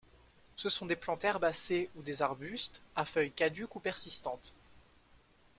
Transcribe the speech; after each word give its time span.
Ce 0.55 0.69
sont 0.69 0.87
des 0.87 0.95
plantes 0.95 1.25
herbacées 1.25 1.91
ou 1.95 2.01
des 2.01 2.23
arbustes, 2.23 2.81
à 2.95 3.05
feuilles 3.05 3.29
caduques 3.31 3.75
ou 3.75 3.79
persistantes. 3.79 4.55